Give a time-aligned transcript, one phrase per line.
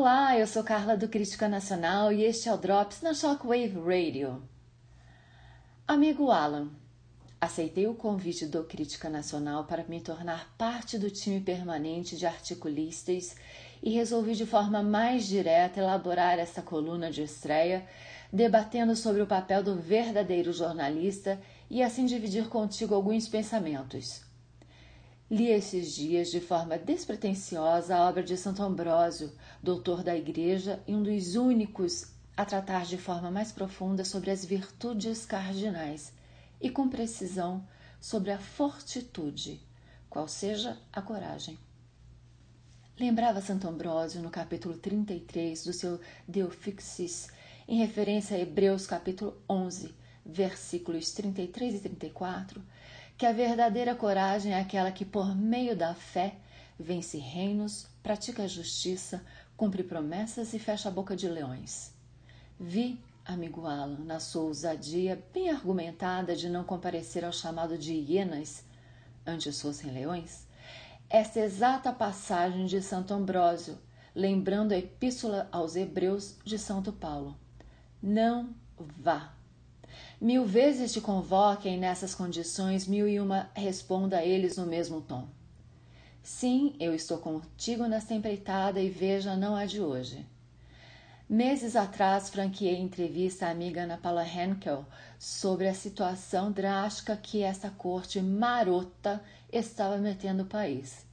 [0.00, 4.40] Olá, eu sou Carla do Crítica Nacional e este é o Drops na Shockwave Radio.
[5.88, 6.68] Amigo Alan,
[7.40, 13.34] aceitei o convite do Crítica Nacional para me tornar parte do time permanente de articulistas
[13.82, 17.84] e resolvi de forma mais direta elaborar esta coluna de estreia,
[18.32, 24.27] debatendo sobre o papel do verdadeiro jornalista e assim dividir contigo alguns pensamentos.
[25.30, 29.30] Li esses dias de forma despretensiosa a obra de Santo Ambrósio,
[29.62, 34.42] doutor da Igreja e um dos únicos a tratar de forma mais profunda sobre as
[34.42, 36.14] virtudes cardinais
[36.58, 37.62] e com precisão
[38.00, 39.60] sobre a fortitude,
[40.08, 41.58] qual seja a coragem.
[42.98, 47.28] Lembrava Santo Ambrósio no capítulo 33 do seu Deofixis,
[47.68, 52.62] em referência a Hebreus capítulo 11, versículos 33 e 34,
[53.18, 56.36] que a verdadeira coragem é aquela que, por meio da fé,
[56.78, 59.24] vence reinos, pratica a justiça,
[59.56, 61.92] cumpre promessas e fecha a boca de leões.
[62.60, 68.64] Vi, amigo Alan, na sua ousadia bem argumentada de não comparecer ao chamado de hienas,
[69.26, 70.46] antes fossem leões,
[71.10, 73.76] esta exata passagem de Santo Ambrósio,
[74.14, 77.36] lembrando a Epístola aos Hebreus de Santo Paulo.
[78.00, 79.37] Não vá
[80.20, 85.28] Mil vezes te convoquem nessas condições, mil e uma responda a eles no mesmo tom.
[86.20, 90.26] Sim, eu estou contigo nesta empreitada e veja, não é de hoje.
[91.28, 94.84] Meses atrás, franqueei entrevista à amiga Ana Paula Henkel
[95.20, 101.06] sobre a situação drástica que essa corte marota estava metendo o país.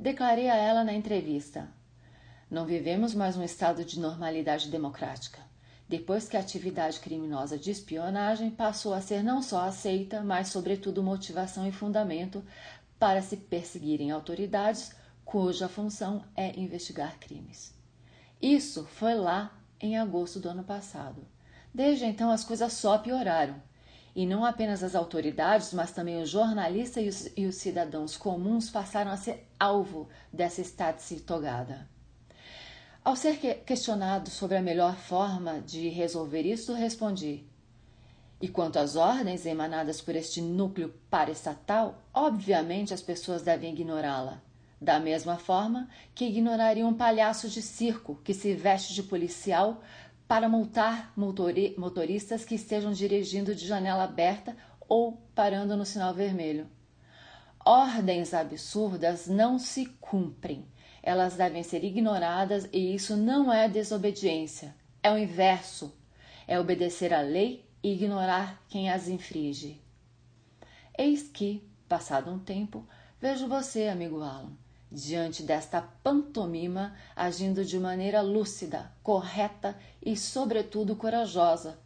[0.00, 1.68] Declarei a ela na entrevista:
[2.50, 5.47] Não vivemos mais um estado de normalidade democrática
[5.88, 11.02] depois que a atividade criminosa de espionagem passou a ser não só aceita, mas, sobretudo,
[11.02, 12.44] motivação e fundamento
[12.98, 17.74] para se perseguirem autoridades cuja função é investigar crimes.
[18.40, 21.26] Isso foi lá em agosto do ano passado.
[21.72, 23.56] Desde então, as coisas só pioraram.
[24.14, 28.68] E não apenas as autoridades, mas também os jornalistas e os, e os cidadãos comuns
[28.68, 31.88] passaram a ser alvo dessa estática togada.
[33.08, 37.42] Ao ser questionado sobre a melhor forma de resolver isso, respondi:
[38.38, 44.42] E quanto às ordens emanadas por este núcleo paraestatal, obviamente as pessoas devem ignorá-la.
[44.78, 49.80] Da mesma forma que ignorariam um palhaço de circo que se veste de policial
[50.28, 54.54] para multar motoristas que estejam dirigindo de janela aberta
[54.86, 56.68] ou parando no sinal vermelho.
[57.64, 60.68] Ordens absurdas não se cumprem
[61.02, 65.92] elas devem ser ignoradas e isso não é desobediência, é o inverso,
[66.46, 69.80] é obedecer à lei e ignorar quem as infringe.
[70.96, 72.86] Eis que, passado um tempo,
[73.20, 74.52] vejo você, amigo Alan,
[74.90, 81.78] diante desta pantomima, agindo de maneira lúcida, correta e, sobretudo, corajosa,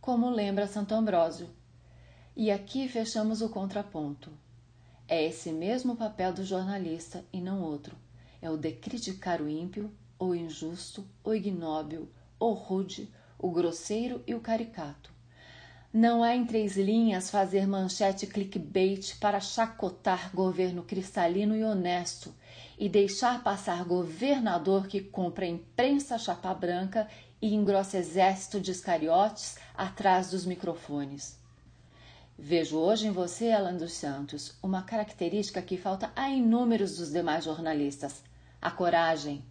[0.00, 1.50] como lembra Santo Ambrósio.
[2.36, 4.30] E aqui fechamos o contraponto.
[5.08, 7.96] É esse mesmo papel do jornalista e não outro
[8.42, 12.08] é o de criticar o ímpio, o injusto, o ignóbil,
[12.38, 13.08] o rude,
[13.38, 15.10] o grosseiro e o caricato.
[15.92, 22.32] Não é em três linhas fazer manchete clickbait para chacotar governo cristalino e honesto
[22.78, 27.08] e deixar passar governador que compra imprensa chapa branca
[27.42, 31.38] e engrossa exército de escariotes atrás dos microfones.
[32.38, 37.44] Vejo hoje em você, Alan dos Santos, uma característica que falta a inúmeros dos demais
[37.44, 38.22] jornalistas:
[38.60, 39.44] a coragem.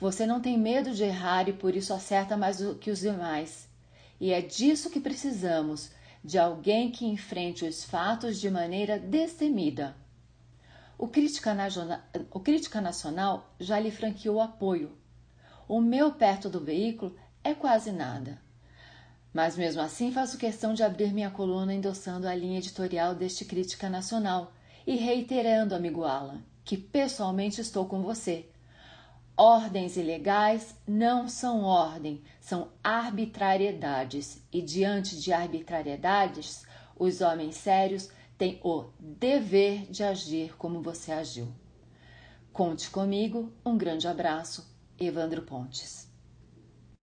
[0.00, 3.68] Você não tem medo de errar e por isso acerta mais do que os demais.
[4.20, 5.90] E é disso que precisamos,
[6.22, 9.96] de alguém que enfrente os fatos de maneira destemida.
[10.96, 11.56] O Crítica,
[12.30, 14.96] o Crítica Nacional já lhe franqueou apoio.
[15.68, 18.40] O meu perto do veículo é quase nada.
[19.32, 23.90] Mas mesmo assim faço questão de abrir minha coluna endossando a linha editorial deste Crítica
[23.90, 24.52] Nacional
[24.86, 28.48] e reiterando, amigo Alan, que pessoalmente estou com você.
[29.36, 36.64] Ordens ilegais não são ordem, são arbitrariedades, e diante de arbitrariedades,
[36.96, 38.08] os homens sérios
[38.38, 41.52] têm o dever de agir como você agiu.
[42.52, 44.64] Conte comigo, um grande abraço,
[44.98, 46.13] Evandro Pontes.